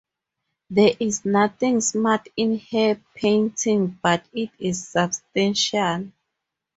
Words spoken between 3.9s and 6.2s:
but it is substantial.